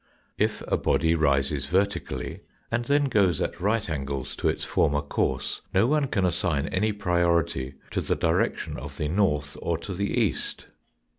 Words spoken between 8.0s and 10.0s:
the direction of the north or to